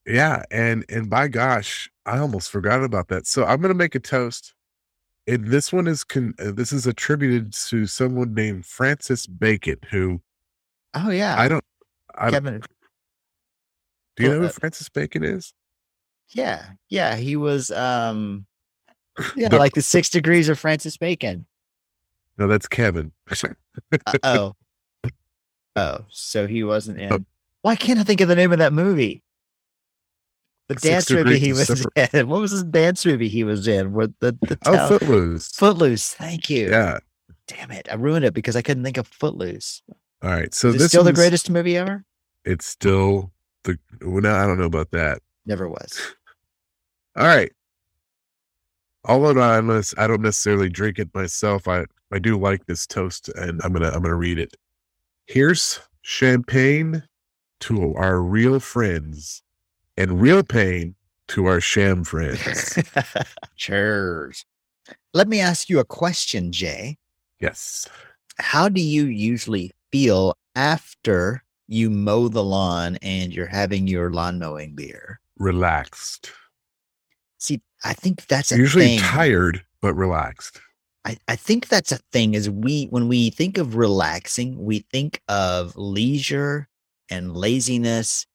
Yeah, 0.06 0.42
and 0.50 0.84
and 0.88 1.10
by 1.10 1.28
gosh, 1.28 1.90
I 2.04 2.18
almost 2.18 2.50
forgot 2.50 2.82
about 2.84 3.08
that. 3.08 3.26
So 3.26 3.44
I'm 3.44 3.60
gonna 3.60 3.74
make 3.74 3.94
a 3.94 4.00
toast, 4.00 4.54
and 5.26 5.48
this 5.48 5.72
one 5.72 5.86
is 5.86 6.04
con- 6.04 6.34
uh, 6.38 6.52
this 6.52 6.72
is 6.72 6.86
attributed 6.86 7.52
to 7.68 7.86
someone 7.86 8.32
named 8.34 8.66
Francis 8.66 9.26
Bacon, 9.26 9.78
who 9.90 10.20
Oh 10.94 11.10
yeah, 11.10 11.34
I 11.38 11.48
don't. 11.48 11.64
I 12.14 12.30
don't, 12.30 12.44
Kevin. 12.44 12.62
do 14.16 14.22
you 14.22 14.28
know 14.30 14.40
who 14.40 14.46
uh, 14.46 14.50
Francis 14.50 14.88
Bacon 14.88 15.24
is? 15.24 15.52
Yeah, 16.30 16.64
yeah, 16.88 17.16
he 17.16 17.36
was 17.36 17.70
um, 17.72 18.46
yeah, 19.36 19.48
The- 19.48 19.58
like 19.58 19.74
the 19.74 19.82
six 19.82 20.08
degrees 20.08 20.48
of 20.48 20.58
Francis 20.58 20.96
Bacon. 20.96 21.46
No, 22.38 22.46
that's 22.46 22.68
Kevin. 22.68 23.12
Uh, 24.06 24.14
oh, 24.22 24.52
Oh, 25.74 25.98
so 26.10 26.46
he 26.46 26.64
wasn't 26.64 27.00
in. 27.00 27.12
Oh. 27.12 27.18
Why 27.62 27.76
can't 27.76 27.98
I 27.98 28.02
think 28.04 28.20
of 28.20 28.28
the 28.28 28.36
name 28.36 28.52
of 28.52 28.58
that 28.58 28.72
movie? 28.72 29.22
The 30.68 30.74
dance 30.74 31.10
movie 31.10 31.38
he 31.38 31.52
was 31.52 31.66
Separate- 31.66 32.14
in. 32.14 32.28
What 32.28 32.40
was 32.40 32.50
his 32.50 32.64
dance 32.64 33.06
movie 33.06 33.28
he 33.28 33.44
was 33.44 33.68
in? 33.68 33.92
With 33.92 34.14
the, 34.20 34.36
the 34.42 34.58
Oh, 34.66 34.72
town- 34.74 34.88
Footloose. 34.88 35.52
Footloose. 35.52 36.14
Thank 36.14 36.50
you. 36.50 36.70
Yeah. 36.70 36.98
Damn 37.46 37.70
it. 37.70 37.86
I 37.90 37.94
ruined 37.94 38.24
it 38.24 38.34
because 38.34 38.56
I 38.56 38.62
couldn't 38.62 38.82
think 38.82 38.96
of 38.96 39.06
Footloose. 39.06 39.82
All 40.22 40.30
right. 40.30 40.52
So 40.52 40.68
Is 40.68 40.78
this 40.78 40.88
still 40.88 41.04
the 41.04 41.12
greatest 41.12 41.48
movie 41.50 41.76
ever? 41.76 42.04
It's 42.44 42.66
still 42.66 43.30
the. 43.64 43.78
Well, 44.02 44.22
no, 44.22 44.34
I 44.34 44.46
don't 44.46 44.58
know 44.58 44.64
about 44.64 44.90
that. 44.90 45.20
Never 45.46 45.68
was. 45.68 46.00
All 47.16 47.24
right. 47.26 47.52
Although 49.04 49.40
I 49.40 49.58
I 49.58 50.06
don't 50.08 50.22
necessarily 50.22 50.68
drink 50.68 50.98
it 50.98 51.14
myself. 51.14 51.68
I 51.68 51.84
I 52.12 52.18
do 52.18 52.36
like 52.38 52.66
this 52.66 52.86
toast, 52.86 53.28
and 53.30 53.60
I'm 53.62 53.72
gonna 53.72 53.90
I'm 53.90 54.02
gonna 54.02 54.16
read 54.16 54.38
it. 54.40 54.56
Here's 55.26 55.80
champagne 56.02 57.04
to 57.60 57.94
our 57.94 58.20
real 58.20 58.58
friends, 58.60 59.42
and 59.96 60.20
real 60.20 60.42
pain 60.42 60.94
to 61.28 61.46
our 61.46 61.60
sham 61.60 62.04
friends. 62.04 62.78
Cheers. 63.56 64.44
Let 65.14 65.28
me 65.28 65.40
ask 65.40 65.68
you 65.68 65.78
a 65.80 65.84
question, 65.84 66.52
Jay. 66.52 66.98
yes. 67.40 67.88
How 68.38 68.68
do 68.68 68.80
you 68.82 69.06
usually 69.06 69.72
feel 69.90 70.36
after 70.54 71.42
you 71.68 71.88
mow 71.90 72.28
the 72.28 72.44
lawn 72.44 72.98
and 73.00 73.32
you're 73.32 73.46
having 73.46 73.86
your 73.86 74.12
lawn 74.12 74.38
mowing 74.38 74.74
beer? 74.74 75.20
Relaxed. 75.38 76.30
See, 77.38 77.62
I 77.84 77.94
think 77.94 78.26
that's 78.26 78.52
a 78.52 78.56
Usually 78.58 78.84
thing. 78.84 78.98
tired, 78.98 79.64
but 79.80 79.94
relaxed. 79.94 80.60
I, 81.06 81.16
I 81.28 81.36
think 81.36 81.68
that's 81.68 81.92
a 81.92 81.98
thing 82.12 82.34
is 82.34 82.50
we 82.50 82.84
when 82.90 83.08
we 83.08 83.30
think 83.30 83.56
of 83.58 83.76
relaxing, 83.76 84.62
we 84.62 84.80
think 84.92 85.22
of 85.28 85.74
leisure 85.76 86.68
and 87.10 87.34
laziness 87.36 88.26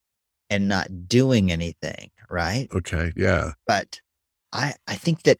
and 0.51 0.67
not 0.67 1.07
doing 1.07 1.51
anything, 1.51 2.11
right? 2.29 2.67
Okay. 2.75 3.11
Yeah. 3.15 3.53
But 3.65 3.99
I 4.53 4.75
I 4.85 4.95
think 4.95 5.23
that 5.23 5.39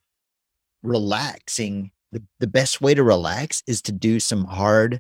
relaxing 0.81 1.91
the, 2.11 2.23
the 2.39 2.47
best 2.47 2.81
way 2.81 2.93
to 2.93 3.03
relax 3.03 3.61
is 3.67 3.81
to 3.83 3.91
do 3.91 4.19
some 4.19 4.45
hard 4.45 4.99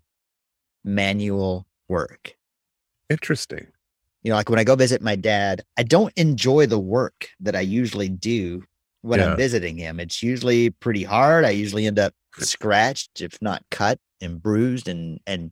manual 0.83 1.65
work. 1.89 2.35
Interesting. 3.09 3.67
You 4.23 4.29
know, 4.29 4.35
like 4.35 4.49
when 4.49 4.59
I 4.59 4.63
go 4.63 4.75
visit 4.75 5.01
my 5.01 5.15
dad, 5.15 5.63
I 5.77 5.83
don't 5.83 6.13
enjoy 6.15 6.67
the 6.67 6.79
work 6.79 7.29
that 7.39 7.55
I 7.55 7.61
usually 7.61 8.07
do 8.07 8.63
when 9.01 9.19
Yeah. 9.19 9.31
I'm 9.31 9.37
visiting 9.37 9.77
him. 9.77 9.99
It's 9.99 10.21
usually 10.21 10.69
pretty 10.69 11.03
hard. 11.03 11.43
I 11.43 11.49
usually 11.49 11.87
end 11.87 11.99
up 11.99 12.13
scratched, 12.37 13.19
if 13.21 13.41
not 13.41 13.63
cut 13.71 13.99
and 14.21 14.41
bruised 14.41 14.87
and 14.87 15.19
and 15.25 15.51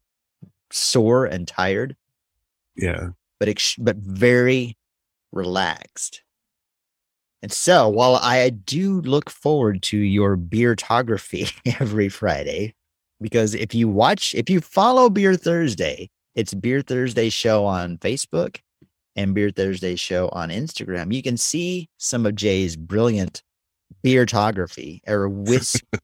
sore 0.72 1.26
and 1.26 1.48
tired, 1.48 1.96
Yeah. 2.76 3.10
But 3.40 3.50
ex- 3.50 3.76
but 3.76 3.98
very 3.98 4.78
relaxed. 5.32 6.24
And 7.42 7.52
so, 7.52 7.88
while 7.88 8.18
I 8.18 8.50
do 8.50 9.02
look 9.02 9.30
forward 9.30 9.82
to 9.84 9.98
your 9.98 10.36
beertography 10.36 11.54
every 11.80 12.10
Friday, 12.10 12.76
because 13.22 13.56
if 13.56 13.74
you 13.74 13.88
watch, 13.88 14.36
if 14.36 14.50
you 14.50 14.60
follow 14.60 15.10
Beer 15.10 15.36
Thursday, 15.36 16.10
it's 16.36 16.54
Beer 16.54 16.82
Thursday 16.82 17.30
show 17.30 17.66
on 17.66 17.98
Facebook 17.98 18.60
and 19.16 19.34
Beer 19.34 19.52
Thursday 19.52 19.96
show 19.96 20.30
on 20.30 20.50
Instagram. 20.50 21.14
You 21.14 21.24
can 21.24 21.38
see 21.38 21.90
some 21.98 22.26
of 22.26 22.36
Jay's 22.36 22.76
brilliant 22.76 23.44
beertography 24.04 25.02
or 25.08 25.30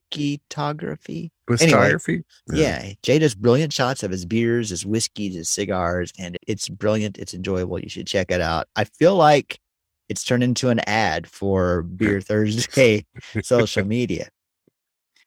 whiskeytography. 0.06 1.30
Wistography? 1.48 2.22
Yeah. 2.52 2.92
Jay 3.02 3.18
does 3.18 3.34
brilliant 3.34 3.72
shots 3.72 4.02
of 4.02 4.10
his 4.10 4.24
beers, 4.24 4.70
his 4.70 4.84
whiskeys, 4.84 5.34
his 5.34 5.48
cigars, 5.48 6.12
and 6.18 6.36
it's 6.46 6.68
brilliant. 6.68 7.18
It's 7.18 7.34
enjoyable. 7.34 7.78
You 7.78 7.88
should 7.88 8.06
check 8.06 8.30
it 8.30 8.40
out. 8.40 8.68
I 8.76 8.84
feel 8.84 9.14
like 9.14 9.60
it's 10.08 10.24
turned 10.24 10.42
into 10.42 10.68
an 10.68 10.80
ad 10.86 11.26
for 11.26 11.82
Beer 11.82 12.20
Thursday 12.20 13.06
social 13.42 13.84
media. 13.84 14.28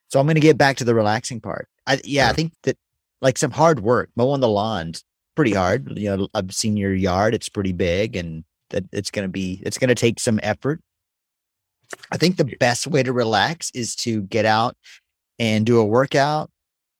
So 0.08 0.20
I'm 0.20 0.26
going 0.26 0.36
to 0.36 0.42
get 0.42 0.58
back 0.58 0.78
to 0.78 0.84
the 0.84 0.96
relaxing 0.96 1.40
part. 1.40 1.68
I, 1.86 2.00
yeah, 2.04 2.30
I 2.30 2.34
think 2.34 2.54
that 2.64 2.78
like 3.22 3.38
some 3.38 3.52
hard 3.52 3.82
work, 3.82 4.10
mowing 4.16 4.42
the 4.42 4.48
lawn's 4.48 5.04
pretty 5.36 5.54
hard. 5.54 5.98
You 5.98 6.18
know, 6.18 6.28
I've 6.34 6.54
seen 6.54 6.78
your 6.78 6.94
yard; 6.94 7.34
it's 7.34 7.50
pretty 7.50 7.74
big, 7.74 8.16
and 8.16 8.44
that 8.70 8.86
it's 8.92 9.12
going 9.12 9.28
to 9.28 9.32
be 9.32 9.62
it's 9.66 9.78
going 9.78 9.90
to 9.90 9.96
take 9.96 10.20
some 10.20 10.40
effort. 10.44 10.82
I 12.12 12.18
think 12.18 12.38
the 12.38 12.56
best 12.60 12.88
way 12.88 13.04
to 13.04 13.12
relax 13.14 13.72
is 13.74 13.96
to 13.98 14.22
get 14.24 14.46
out 14.46 14.76
and 15.40 15.66
do 15.66 15.80
a 15.80 15.86
workout, 15.86 16.50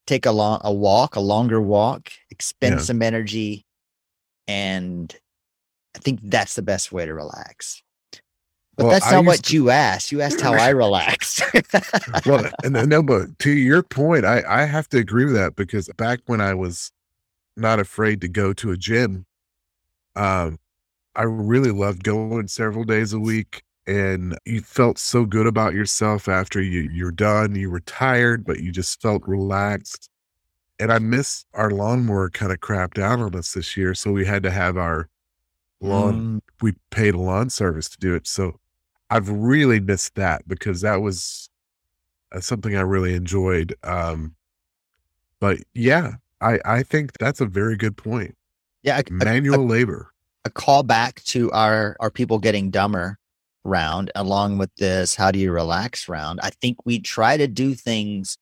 take 0.08 0.26
a 0.26 0.32
long 0.32 0.60
a 0.64 0.74
walk, 0.74 1.16
a 1.16 1.20
longer 1.20 1.62
walk, 1.62 2.12
expend 2.32 2.78
Yeah. 2.78 2.82
some 2.84 3.02
energy, 3.02 3.66
and 4.48 5.16
I 5.96 6.00
think 6.00 6.20
that's 6.24 6.56
the 6.56 6.62
best 6.62 6.92
way 6.92 7.06
to 7.06 7.14
relax. 7.14 7.82
But 8.76 8.86
Well, 8.86 8.92
that's 8.94 9.12
not 9.12 9.26
what 9.26 9.44
to- 9.44 9.54
you 9.54 9.70
asked. 9.70 10.12
You 10.12 10.22
asked 10.22 10.40
how 10.40 10.54
I 10.54 10.70
relax. 10.86 11.42
well, 12.26 12.50
and 12.64 12.90
no, 12.90 13.04
but 13.04 13.38
to 13.40 13.52
your 13.52 13.84
point, 13.84 14.26
I, 14.26 14.42
I 14.48 14.66
have 14.66 14.88
to 14.90 14.98
agree 14.98 15.26
with 15.26 15.34
that 15.36 15.56
because 15.56 15.90
back 15.98 16.22
when 16.28 16.40
I 16.42 16.54
was 16.54 16.92
not 17.58 17.80
afraid 17.80 18.22
to 18.22 18.30
go 18.30 18.54
to 18.54 18.72
a 18.72 18.78
gym, 18.78 19.26
um, 20.16 20.60
I 21.16 21.24
really 21.24 21.72
loved 21.72 22.04
going 22.04 22.48
several 22.48 22.86
days 22.86 23.12
a 23.12 23.20
week, 23.20 23.64
and 23.90 24.38
you 24.46 24.62
felt 24.62 25.00
so 25.00 25.26
good 25.26 25.48
about 25.48 25.74
yourself 25.74 26.28
after 26.28 26.62
you 26.62 26.90
you're 26.94 27.12
done. 27.12 27.56
You 27.56 27.72
were 27.72 27.80
tired, 27.80 28.46
but 28.46 28.60
you 28.60 28.72
just 28.72 29.02
felt 29.02 29.28
relaxed. 29.28 30.10
And 30.80 30.94
I 30.94 31.00
miss 31.00 31.44
our 31.56 31.72
lawnmower 31.72 32.30
kind 32.30 32.52
of 32.52 32.60
crapped 32.60 33.02
out 33.02 33.20
on 33.20 33.36
us 33.36 33.54
this 33.54 33.76
year, 33.76 33.96
so 33.96 34.12
we 34.12 34.26
had 34.26 34.44
to 34.44 34.52
have 34.52 34.78
our 34.78 35.10
lawn 35.82 36.14
Mm, 36.14 36.42
we 36.62 36.74
paid 36.92 37.16
a 37.16 37.20
lawn 37.20 37.50
service 37.50 37.90
to 37.90 37.98
do 37.98 38.14
it. 38.14 38.28
So 38.28 38.60
I've 39.10 39.30
really 39.30 39.80
missed 39.80 40.16
that 40.16 40.48
because 40.48 40.82
that 40.82 41.02
was 41.02 41.50
uh, 42.32 42.42
something 42.42 42.76
I 42.76 42.82
really 42.82 43.16
enjoyed. 43.16 43.74
Um, 43.84 44.36
but 45.40 45.58
yeah, 45.74 46.14
I, 46.42 46.60
I 46.64 46.84
think 46.84 47.18
that's 47.18 47.42
a 47.42 47.46
very 47.46 47.76
good 47.76 47.98
point. 47.98 48.36
yeah, 48.84 49.00
a, 49.00 49.04
a, 49.10 49.26
Manual 49.26 49.66
labor. 49.66 50.12
a 50.46 50.50
call 50.50 50.84
back 50.84 51.24
to 51.24 51.52
our 51.52 51.98
our 52.00 52.12
people 52.12 52.38
getting 52.38 52.70
dumber 52.70 53.19
round, 53.70 54.12
along 54.16 54.58
with 54.58 54.74
this 54.76 55.16
how 55.16 55.32
do 55.32 55.40
you 55.40 55.52
relax 55.52 56.10
round. 56.10 56.40
I 56.44 56.50
think 56.50 56.78
we 56.86 57.00
try 57.00 57.38
to 57.38 57.48
do 57.48 57.74
things 57.76 58.38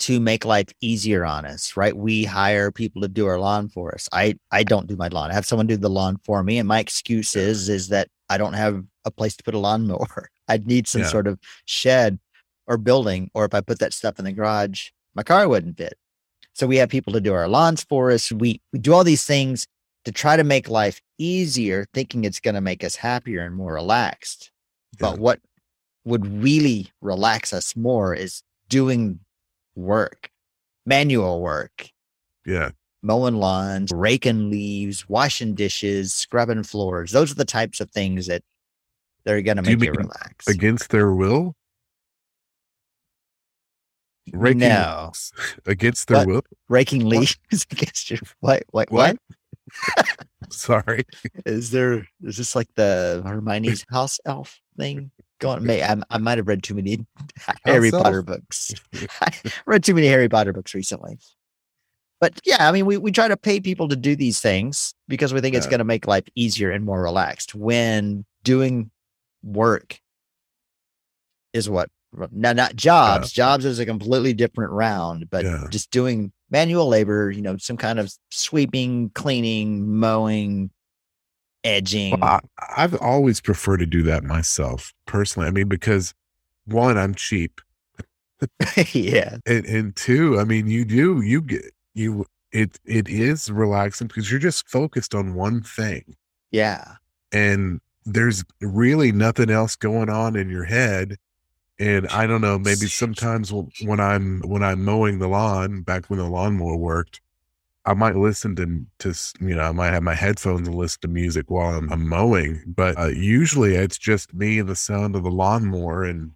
to 0.00 0.18
make 0.18 0.44
life 0.46 0.68
easier 0.80 1.24
on 1.26 1.44
us, 1.44 1.76
right? 1.76 1.94
We 1.96 2.24
hire 2.24 2.72
people 2.72 3.02
to 3.02 3.08
do 3.08 3.26
our 3.26 3.38
lawn 3.38 3.68
for 3.68 3.94
us. 3.94 4.08
I 4.12 4.34
I 4.50 4.62
don't 4.64 4.86
do 4.86 4.96
my 4.96 5.08
lawn. 5.08 5.30
I 5.30 5.34
have 5.34 5.46
someone 5.46 5.66
do 5.66 5.76
the 5.76 5.90
lawn 5.90 6.18
for 6.24 6.42
me, 6.42 6.58
and 6.58 6.66
my 6.68 6.80
excuse 6.80 7.36
is 7.36 7.68
is 7.68 7.88
that 7.88 8.08
I 8.28 8.38
don't 8.38 8.54
have 8.54 8.82
a 9.04 9.10
place 9.10 9.36
to 9.36 9.44
put 9.44 9.54
a 9.54 9.58
lawnmower. 9.58 10.28
I'd 10.48 10.66
need 10.66 10.88
some 10.88 11.02
Yeah. 11.02 11.08
sort 11.08 11.26
of 11.26 11.38
shed 11.64 12.18
or 12.66 12.76
building, 12.78 13.30
or 13.34 13.44
if 13.44 13.54
I 13.54 13.60
put 13.60 13.78
that 13.80 13.92
stuff 13.92 14.18
in 14.18 14.24
the 14.24 14.32
garage, 14.32 14.88
my 15.14 15.22
car 15.22 15.48
wouldn't 15.48 15.76
fit. 15.76 15.94
So 16.54 16.66
we 16.66 16.76
have 16.78 16.88
people 16.88 17.12
to 17.12 17.20
do 17.20 17.32
our 17.34 17.48
lawns 17.48 17.84
for 17.84 18.10
us. 18.10 18.32
We 18.32 18.60
we 18.72 18.78
do 18.78 18.94
all 18.94 19.04
these 19.04 19.24
things 19.24 19.66
to 20.04 20.12
try 20.12 20.36
to 20.36 20.44
make 20.44 20.68
life 20.68 21.00
easier, 21.18 21.86
thinking 21.92 22.24
it's 22.24 22.40
going 22.40 22.54
to 22.54 22.60
make 22.60 22.82
us 22.84 22.96
happier 22.96 23.42
and 23.42 23.54
more 23.54 23.74
relaxed. 23.74 24.50
Yeah. 24.94 25.10
But 25.10 25.18
what 25.18 25.40
would 26.04 26.26
really 26.42 26.90
relax 27.00 27.52
us 27.52 27.76
more 27.76 28.14
is 28.14 28.42
doing 28.68 29.20
work, 29.74 30.30
manual 30.86 31.40
work, 31.42 31.90
Yeah. 32.46 32.70
mowing 33.02 33.36
lawns, 33.36 33.92
raking 33.92 34.50
leaves, 34.50 35.08
washing 35.08 35.54
dishes, 35.54 36.12
scrubbing 36.14 36.62
floors. 36.62 37.12
Those 37.12 37.30
are 37.32 37.34
the 37.36 37.44
types 37.44 37.80
of 37.80 37.90
things 37.90 38.26
that 38.28 38.42
they're 39.24 39.42
going 39.42 39.58
to 39.58 39.62
Do 39.62 39.70
you 39.72 39.76
make 39.76 39.86
you 39.88 39.92
relax. 39.92 40.48
Against 40.48 40.88
their 40.90 41.12
will? 41.12 41.54
Raking 44.32 44.58
no, 44.60 45.12
against 45.66 46.08
their 46.08 46.18
What? 46.18 46.26
will? 46.28 46.42
raking 46.68 47.04
leaves 47.04 47.36
against 47.70 48.10
your 48.10 48.20
what? 48.40 48.62
What? 48.70 48.90
What? 48.90 49.18
Sorry. 50.50 51.04
Is 51.46 51.70
there? 51.70 52.06
Is 52.22 52.36
this 52.36 52.54
like 52.56 52.68
the 52.74 53.22
Hermione's 53.24 53.84
house 53.90 54.18
elf 54.24 54.60
thing 54.76 55.10
going? 55.38 55.64
May 55.64 55.82
I, 55.82 55.96
I 56.10 56.18
might 56.18 56.38
have 56.38 56.48
read 56.48 56.62
too 56.62 56.74
many 56.74 57.06
Harry? 57.64 57.90
Potter 57.90 58.22
books. 58.22 58.72
I 59.20 59.32
read 59.66 59.84
too 59.84 59.94
many 59.94 60.06
Harry 60.08 60.28
Potter 60.28 60.52
books 60.52 60.74
recently. 60.74 61.18
But 62.20 62.38
yeah, 62.44 62.68
I 62.68 62.72
mean, 62.72 62.84
we, 62.84 62.98
we 62.98 63.12
try 63.12 63.28
to 63.28 63.36
pay 63.36 63.60
people 63.60 63.88
to 63.88 63.96
do 63.96 64.14
these 64.14 64.40
things 64.40 64.94
because 65.08 65.32
we 65.32 65.40
think 65.40 65.56
it's 65.56 65.66
going 65.66 65.78
to 65.78 65.84
make 65.84 66.06
life 66.06 66.24
easier 66.34 66.70
and 66.70 66.84
more 66.84 67.02
relaxed. 67.02 67.54
When 67.54 68.26
doing 68.44 68.90
work 69.42 69.98
is 71.54 71.70
what 71.70 71.88
now 72.32 72.52
not 72.52 72.76
jobs. 72.76 73.32
Jobs 73.32 73.64
is 73.64 73.78
a 73.78 73.86
completely 73.86 74.34
different 74.34 74.72
round, 74.72 75.30
but 75.30 75.44
Yeah. 75.44 75.66
just 75.70 75.90
doing 75.90 76.32
manual 76.50 76.88
labor, 76.88 77.30
you 77.30 77.42
know, 77.42 77.56
some 77.56 77.76
kind 77.76 77.98
of 77.98 78.12
sweeping, 78.30 79.10
cleaning, 79.14 79.88
mowing, 79.98 80.70
edging. 81.64 82.18
Well, 82.20 82.24
I, 82.24 82.40
I've 82.84 82.94
always 82.96 83.40
preferred 83.40 83.78
to 83.78 83.86
do 83.86 84.02
that 84.04 84.24
myself 84.24 84.92
personally. 85.06 85.48
I 85.48 85.50
mean, 85.50 85.68
because 85.68 86.14
one, 86.66 86.96
I'm 86.98 87.14
cheap. 87.14 87.60
yeah. 88.92 89.36
And, 89.46 89.66
and 89.66 89.96
two, 89.96 90.38
I 90.38 90.44
mean, 90.44 90.66
you 90.68 90.84
do, 90.84 91.20
you 91.20 91.42
get, 91.42 91.62
you, 91.94 92.24
it 92.52 92.80
it 92.84 93.08
is 93.08 93.48
relaxing 93.50 94.08
because 94.08 94.28
you're 94.30 94.40
just 94.40 94.68
focused 94.68 95.14
on 95.14 95.34
one 95.34 95.62
thing 95.62 96.16
Yeah. 96.50 96.94
and 97.30 97.80
there's 98.04 98.42
really 98.60 99.12
nothing 99.12 99.50
else 99.50 99.76
going 99.76 100.08
on 100.08 100.34
in 100.34 100.48
your 100.50 100.64
head 100.64 101.16
and 101.80 102.06
i 102.08 102.26
don't 102.26 102.40
know 102.42 102.58
maybe 102.58 102.86
sometimes 102.86 103.52
when 103.82 103.98
i'm 103.98 104.40
when 104.42 104.62
i'm 104.62 104.84
mowing 104.84 105.18
the 105.18 105.26
lawn 105.28 105.82
back 105.82 106.06
when 106.08 106.18
the 106.18 106.28
lawnmower 106.28 106.76
worked 106.76 107.20
i 107.86 107.94
might 107.94 108.14
listen 108.14 108.54
to 108.54 108.84
to 108.98 109.18
you 109.40 109.54
know 109.56 109.62
i 109.62 109.72
might 109.72 109.90
have 109.90 110.02
my 110.02 110.14
headphones 110.14 110.68
and 110.68 110.76
listen 110.76 111.00
to 111.00 111.08
music 111.08 111.50
while 111.50 111.74
i'm, 111.76 111.90
I'm 111.92 112.06
mowing 112.08 112.62
but 112.66 112.96
uh, 112.98 113.06
usually 113.06 113.74
it's 113.74 113.98
just 113.98 114.32
me 114.34 114.58
and 114.60 114.68
the 114.68 114.76
sound 114.76 115.16
of 115.16 115.22
the 115.24 115.30
lawnmower 115.30 116.04
and 116.04 116.32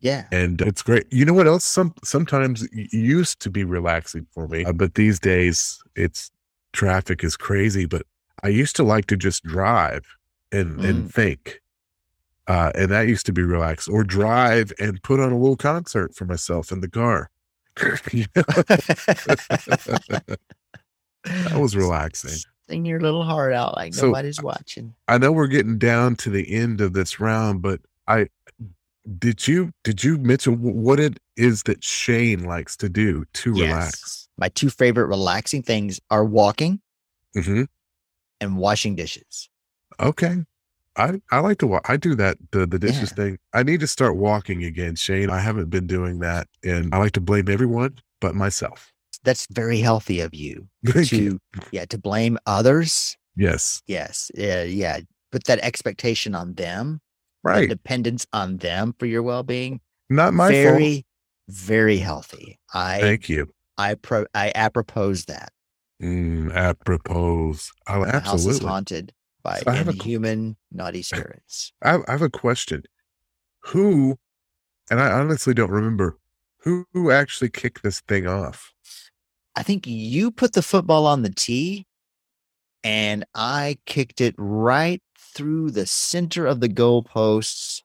Yeah. 0.00 0.24
and 0.32 0.60
it's 0.60 0.82
great. 0.82 1.06
You 1.10 1.24
know 1.24 1.34
what 1.34 1.46
else? 1.46 1.64
Some 1.64 1.92
sometimes 2.04 2.66
used 2.92 3.40
to 3.40 3.50
be 3.50 3.64
relaxing 3.64 4.26
for 4.32 4.46
me, 4.48 4.64
uh, 4.64 4.72
but 4.72 4.94
these 4.94 5.18
days 5.18 5.82
it's 5.96 6.30
traffic 6.72 7.24
is 7.24 7.36
crazy. 7.36 7.86
But 7.86 8.02
I 8.42 8.48
used 8.48 8.76
to 8.76 8.84
like 8.84 9.06
to 9.06 9.16
just 9.16 9.42
drive 9.44 10.04
and 10.52 10.80
and 10.84 11.12
think, 11.12 11.60
uh, 12.46 12.72
and 12.74 12.90
that 12.90 13.08
used 13.08 13.26
to 13.26 13.32
be 13.32 13.42
relaxed. 13.42 13.88
Or 13.88 14.04
drive 14.04 14.72
and 14.78 15.02
put 15.02 15.20
on 15.20 15.32
a 15.32 15.38
little 15.38 15.56
concert 15.56 16.14
for 16.14 16.24
myself 16.24 16.72
in 16.72 16.80
the 16.80 16.88
car. 16.88 17.30
That 21.26 21.60
was 21.60 21.76
relaxing. 21.76 22.38
Sing 22.68 22.84
your 22.84 23.00
little 23.00 23.24
heart 23.24 23.52
out 23.52 23.76
like 23.76 23.94
So, 23.94 24.06
nobody's 24.06 24.42
watching. 24.42 24.94
I 25.08 25.18
know 25.18 25.32
we're 25.32 25.46
getting 25.46 25.78
down 25.78 26.16
to 26.16 26.30
the 26.30 26.54
end 26.54 26.80
of 26.80 26.92
this 26.92 27.20
round, 27.20 27.62
but 27.62 27.80
I 28.06 28.28
did 29.18 29.46
you 29.46 29.72
did 29.84 30.02
you 30.02 30.18
mention 30.18 30.60
what 30.60 30.98
it 30.98 31.18
is 31.36 31.64
that 31.64 31.84
Shayne 31.84 32.44
likes 32.44 32.76
to 32.78 32.88
do 32.88 33.24
to 33.34 33.52
relax? 33.52 34.28
My 34.36 34.48
two 34.48 34.70
favorite 34.70 35.06
relaxing 35.06 35.62
things 35.62 36.00
are 36.10 36.24
walking 36.24 36.80
hmm 37.34 37.64
and 38.40 38.56
washing 38.56 38.96
dishes. 38.96 39.48
Okay. 39.98 40.44
I, 40.96 41.20
I 41.30 41.40
like 41.40 41.58
to 41.58 41.66
walk. 41.66 41.88
I 41.90 41.96
do 41.96 42.14
that 42.16 42.38
the 42.52 42.66
the 42.66 42.78
dishes 42.78 43.10
Yeah. 43.10 43.24
thing. 43.24 43.38
I 43.52 43.62
need 43.62 43.80
to 43.80 43.86
start 43.86 44.16
walking 44.16 44.64
again, 44.64 44.94
Shayne. 44.96 45.30
I 45.30 45.40
haven't 45.40 45.70
been 45.70 45.86
doing 45.86 46.20
that, 46.20 46.48
and 46.64 46.94
I 46.94 46.98
like 46.98 47.12
to 47.12 47.20
blame 47.20 47.48
everyone 47.48 47.98
but 48.20 48.34
myself. 48.34 48.92
That's 49.24 49.46
very 49.50 49.78
healthy 49.80 50.20
of 50.20 50.34
you 50.34 50.68
Thank 50.86 51.12
you. 51.12 51.38
to 51.54 51.60
yeah 51.72 51.84
to 51.86 51.98
blame 51.98 52.38
others. 52.46 53.16
Yes, 53.36 53.82
Yes, 53.86 54.30
yeah, 54.34 54.62
yeah. 54.62 55.00
Put 55.32 55.44
that 55.44 55.58
expectation 55.58 56.34
on 56.34 56.54
them, 56.54 57.00
right. 57.44 57.68
dependence 57.68 58.26
on 58.32 58.56
them 58.58 58.94
for 58.98 59.04
your 59.06 59.22
well 59.22 59.42
being. 59.42 59.80
Not 60.08 60.32
my 60.32 60.48
very, 60.50 61.04
very 61.48 61.98
healthy. 61.98 62.58
I. 62.72 63.00
Thank 63.00 63.28
you. 63.28 63.52
I 63.76 63.94
pro 63.94 64.24
I 64.34 64.52
apropos 64.54 65.24
that. 65.24 65.52
Mm, 66.02 66.54
apropos. 66.54 67.58
I, 67.86 67.98
The 67.98 68.20
house 68.20 68.40
is 68.40 68.46
absolutely. 68.46 68.68
haunted 68.68 69.12
by 69.46 69.62
I 69.66 69.76
have 69.76 69.88
a 69.88 70.54
naughty 70.72 71.02
spirits. 71.02 71.72
I, 71.82 71.98
I 72.08 72.12
have 72.12 72.22
a 72.22 72.30
question. 72.30 72.82
Who, 73.60 74.18
and 74.90 75.00
I 75.00 75.10
honestly 75.12 75.54
don't 75.54 75.70
remember 75.70 76.18
who, 76.58 76.84
who 76.92 77.10
actually 77.10 77.50
kicked 77.50 77.82
this 77.82 78.00
thing 78.00 78.26
off. 78.26 78.72
I 79.54 79.62
think 79.62 79.86
you 79.86 80.30
put 80.30 80.52
the 80.52 80.62
football 80.62 81.06
on 81.06 81.22
the 81.22 81.30
tee 81.30 81.86
and 82.84 83.24
I 83.34 83.78
kicked 83.86 84.20
it 84.20 84.34
right 84.36 85.02
through 85.18 85.70
the 85.70 85.86
center 85.86 86.46
of 86.46 86.60
the 86.60 86.68
goalposts 86.68 87.82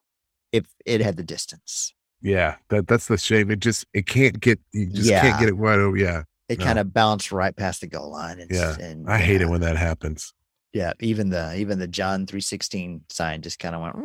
if 0.51 0.65
it 0.85 1.01
had 1.01 1.17
the 1.17 1.23
distance. 1.23 1.93
Yeah, 2.21 2.55
that 2.69 2.87
that's 2.87 3.07
the 3.07 3.17
shame. 3.17 3.49
It 3.49 3.59
just 3.59 3.85
it 3.93 4.05
can't 4.05 4.39
get 4.39 4.59
you 4.73 4.87
just 4.91 5.09
can't 5.09 5.39
get 5.39 5.49
it 5.49 5.53
right 5.55 5.79
over. 5.79 5.97
Yeah, 5.97 6.23
It 6.49 6.59
No. 6.59 6.65
kind 6.65 6.77
of 6.79 6.93
bounced 6.93 7.31
right 7.31 7.55
past 7.55 7.81
the 7.81 7.87
goal 7.87 8.11
line. 8.11 8.39
And, 8.39 8.51
Yeah, 8.51 8.77
and 8.79 9.09
I 9.09 9.17
hate 9.17 9.41
it 9.41 9.49
when 9.49 9.61
that 9.61 9.77
happens. 9.77 10.33
Yeah, 10.73 10.93
even 10.99 11.29
the 11.29 11.55
even 11.57 11.79
the 11.79 11.87
John 11.87 12.25
three 12.25 12.41
sixteen 12.41 13.01
sign 13.09 13.41
just 13.41 13.59
kind 13.59 13.75
of 13.75 13.81
went. 13.81 13.95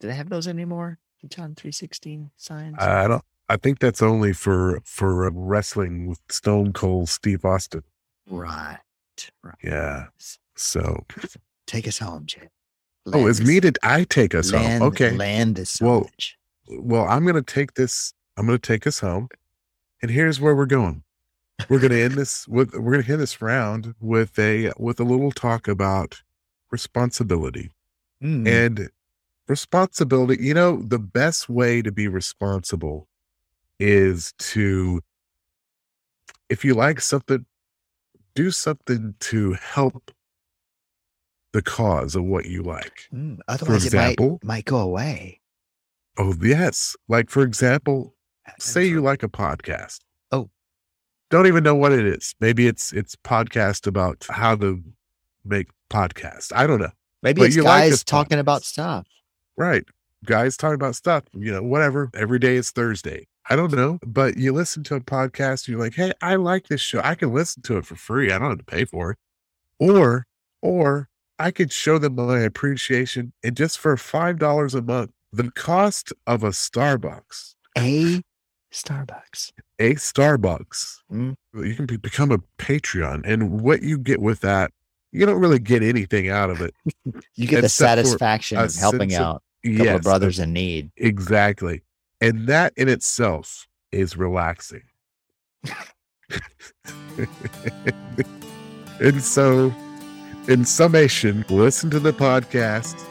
Do 0.00 0.08
they 0.08 0.14
have 0.14 0.28
those 0.28 0.46
anymore? 0.46 0.98
The 1.22 1.28
John 1.28 1.54
three 1.54 1.72
sixteen 1.72 2.30
signs. 2.36 2.76
I 2.78 3.08
don't. 3.08 3.22
I 3.48 3.56
think 3.56 3.78
that's 3.78 4.02
only 4.02 4.32
for 4.32 4.80
for 4.84 5.26
uh, 5.26 5.30
wrestling 5.32 6.06
with 6.08 6.20
Stone 6.30 6.72
Cold 6.74 7.08
Steve 7.08 7.44
Austin. 7.44 7.82
right, 8.28 8.78
right. 9.42 9.54
Yeah. 9.62 10.06
So, 10.56 11.04
Take 11.66 11.86
us 11.88 11.98
home, 11.98 12.26
Jay. 12.26 12.48
oh, 13.12 13.26
it's 13.26 13.40
me 13.40 13.60
to 13.60 13.72
I 13.82 14.04
take 14.04 14.34
us 14.34 14.52
land, 14.52 14.82
home. 14.82 14.88
Okay. 14.92 15.12
land 15.12 15.56
this 15.56 15.80
Well. 15.80 16.08
Well, 16.68 17.06
I'm 17.08 17.24
gonna 17.24 17.42
take 17.42 17.74
this. 17.74 18.12
I'm 18.36 18.46
gonna 18.46 18.58
take 18.58 18.86
us 18.86 18.98
home, 18.98 19.28
and 20.02 20.10
here's 20.10 20.40
where 20.40 20.54
we're 20.54 20.66
going. 20.66 21.04
We're 21.68 21.80
gonna 21.80 21.94
end 21.96 22.14
this 22.14 22.46
with 22.46 22.74
we're 22.74 22.92
gonna 23.00 23.12
end 23.12 23.20
this 23.22 23.40
round 23.40 23.94
with 24.00 24.38
a 24.38 24.72
with 24.78 25.00
a 25.00 25.04
little 25.04 25.32
talk 25.32 25.68
about 25.68 26.22
responsibility. 26.70 27.70
Mm, 28.22 28.46
And 28.48 28.90
responsibility, 29.48 30.42
you 30.44 30.54
know, 30.54 30.82
the 30.82 30.98
best 30.98 31.48
way 31.48 31.80
to 31.82 31.90
be 31.92 32.08
responsible 32.08 33.08
is 33.78 34.32
to, 34.38 35.00
if 36.48 36.64
you 36.64 36.74
like 36.74 37.00
something, 37.00 37.44
do 38.34 38.50
something 38.50 39.14
to 39.20 39.52
help 39.54 40.10
the 41.52 41.62
cause 41.62 42.14
of 42.16 42.24
what 42.24 42.46
you 42.46 42.62
like. 42.62 43.08
mm, 43.14 43.38
Otherwise, 43.48 43.84
example- 43.84 44.26
it 44.42 44.44
might, 44.44 44.54
might 44.56 44.64
go 44.66 44.78
away. 44.78 45.40
Oh, 46.18 46.34
yes. 46.42 46.96
Like, 47.08 47.28
for 47.30 47.42
example, 47.42 48.14
say 48.58 48.86
you 48.86 49.00
like 49.02 49.22
a 49.22 49.28
podcast. 49.28 50.00
Don't 51.30 51.46
even 51.46 51.64
know 51.64 51.74
what 51.74 51.92
it 51.92 52.06
is. 52.06 52.34
Maybe 52.40 52.66
it's 52.66 52.92
it's 52.92 53.16
podcast 53.16 53.86
about 53.86 54.26
how 54.30 54.56
to 54.56 54.82
make 55.44 55.68
podcasts. 55.90 56.52
I 56.54 56.66
don't 56.66 56.80
know. 56.80 56.90
Maybe 57.22 57.40
but 57.40 57.48
it's 57.48 57.56
like 57.56 57.64
guys 57.64 57.90
this 57.90 58.04
talking 58.04 58.38
about 58.38 58.64
stuff. 58.64 59.06
Right. 59.56 59.84
Guys 60.24 60.56
talking 60.56 60.74
about 60.74 60.96
stuff, 60.96 61.24
you 61.32 61.52
know, 61.52 61.62
whatever. 61.62 62.10
Every 62.14 62.38
day 62.38 62.56
is 62.56 62.70
Thursday. 62.70 63.26
I 63.48 63.56
don't 63.56 63.72
know. 63.72 63.98
But 64.04 64.36
you 64.36 64.52
listen 64.52 64.82
to 64.84 64.96
a 64.96 65.00
podcast 65.00 65.66
and 65.66 65.68
you're 65.68 65.80
like, 65.80 65.94
hey, 65.94 66.12
I 66.20 66.36
like 66.36 66.68
this 66.68 66.80
show. 66.80 67.00
I 67.02 67.14
can 67.14 67.32
listen 67.32 67.62
to 67.62 67.78
it 67.78 67.86
for 67.86 67.94
free. 67.94 68.32
I 68.32 68.38
don't 68.38 68.50
have 68.50 68.58
to 68.58 68.64
pay 68.64 68.84
for 68.84 69.12
it. 69.12 69.18
Or, 69.78 70.26
or 70.62 71.08
I 71.38 71.50
could 71.50 71.72
show 71.72 71.98
them 71.98 72.16
my 72.16 72.40
appreciation 72.40 73.32
and 73.44 73.56
just 73.56 73.78
for 73.78 73.96
five 73.96 74.38
dollars 74.38 74.74
a 74.74 74.82
month, 74.82 75.10
the 75.32 75.50
cost 75.52 76.12
of 76.26 76.42
a 76.42 76.50
Starbucks, 76.50 77.54
A 77.76 78.22
Starbucks. 78.82 79.52
a 79.78 79.94
Starbucks, 79.94 80.98
Mm. 81.12 81.36
you 81.54 81.74
can 81.74 81.86
be, 81.86 81.96
become 81.96 82.30
a 82.32 82.38
Patreon. 82.58 83.22
And 83.24 83.60
what 83.62 83.82
you 83.82 83.98
get 83.98 84.20
with 84.20 84.40
that, 84.40 84.70
you 85.12 85.24
don't 85.26 85.40
really 85.40 85.58
get 85.58 85.82
anything 85.82 86.28
out 86.28 86.50
of 86.50 86.60
it. 86.60 86.74
You 87.36 87.46
get 87.46 87.60
the 87.62 87.68
satisfaction 87.68 88.58
of 88.58 88.74
helping 88.74 89.10
sense 89.10 89.20
of- 89.20 89.26
out 89.26 89.42
a 89.64 89.68
couple 89.70 89.84
Yes, 89.86 89.96
of 89.96 90.02
brothers 90.02 90.38
in 90.38 90.52
need. 90.52 90.90
Exactly. 90.96 91.82
And 92.20 92.46
that 92.48 92.72
in 92.76 92.88
itself 92.88 93.66
is 93.92 94.16
relaxing. 94.16 94.82
and 99.00 99.22
so, 99.22 99.72
in 100.48 100.64
summation, 100.64 101.44
listen 101.48 101.90
to 101.90 101.98
the 102.00 102.12
podcast, 102.12 103.02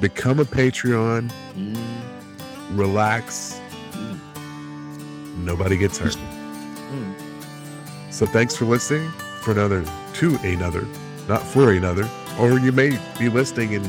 become 0.00 0.38
a 0.40 0.44
Patreon, 0.44 1.30
Mm, 1.56 1.76
relax, 2.78 3.57
nobody 5.48 5.76
gets 5.78 5.98
hurt. 5.98 6.14
mm. 6.92 7.14
So, 8.12 8.26
thanks 8.26 8.54
for 8.54 8.66
listening 8.66 9.08
for 9.42 9.52
another, 9.52 9.82
to 10.14 10.36
another, 10.44 10.86
not 11.26 11.42
for 11.42 11.72
another. 11.72 12.08
Or 12.38 12.58
you 12.58 12.70
may 12.70 12.90
be 13.18 13.28
listening 13.28 13.74
and 13.74 13.86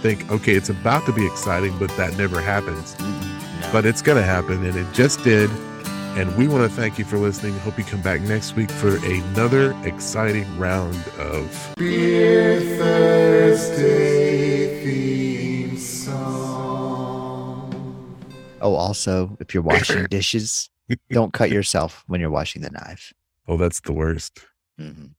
think, 0.00 0.30
okay, 0.30 0.54
it's 0.54 0.70
about 0.70 1.04
to 1.06 1.12
be 1.12 1.26
exciting, 1.26 1.76
but 1.78 1.90
that 1.96 2.16
never 2.16 2.40
happens. 2.40 2.94
Mm, 2.94 3.60
no. 3.60 3.72
but 3.72 3.84
it's 3.84 4.00
going 4.00 4.16
to 4.16 4.24
happen 4.24 4.64
and 4.64 4.76
it 4.76 4.86
just 4.94 5.22
did 5.24 5.50
and 6.18 6.34
we 6.36 6.48
want 6.48 6.68
to 6.68 6.76
thank 6.76 6.98
you 6.98 7.04
for 7.04 7.18
listening 7.18 7.56
hope 7.60 7.78
you 7.78 7.84
come 7.84 8.02
back 8.02 8.20
next 8.22 8.56
week 8.56 8.68
for 8.68 8.96
another 9.06 9.76
exciting 9.84 10.44
round 10.58 10.96
of 11.18 11.72
beer 11.76 12.60
thursday 12.78 14.10
theme 14.82 15.76
song 15.76 16.50
oh, 18.60 18.74
also, 18.74 19.36
if 19.40 19.54
you're 19.54 19.62
washing 19.62 20.06
dishes, 20.10 20.68
don't 21.10 21.32
cut 21.32 21.50
yourself 21.50 22.04
when 22.06 22.20
you're 22.20 22.30
washing 22.30 22.62
the 22.62 22.70
knife. 22.70 23.12
oh 23.48 23.56
that's 23.56 23.80
the 23.80 23.92
worst 23.92 24.40
Mhm. 24.80 25.14